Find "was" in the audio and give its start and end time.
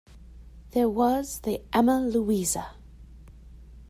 0.89-1.41